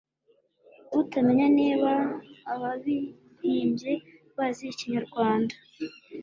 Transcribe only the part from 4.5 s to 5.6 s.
ikinyarwanda,